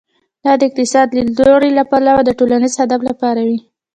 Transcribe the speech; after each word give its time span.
دا 0.43 0.51
د 0.59 0.61
اقتصادي 0.69 1.15
لیدلوري 1.27 1.71
له 1.77 1.83
پلوه 1.89 2.21
د 2.25 2.29
ټولنیز 2.39 2.73
هدف 2.81 3.01
لپاره 3.09 3.41
وي. 3.47 3.59